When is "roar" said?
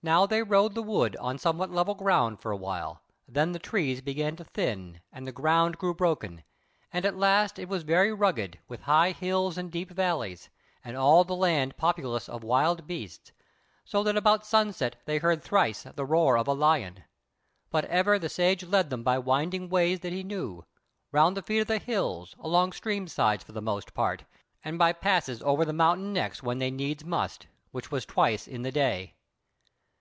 16.06-16.38